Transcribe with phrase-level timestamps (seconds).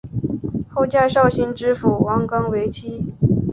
[0.67, 3.13] 后嫁绍兴知府汪纲为妻。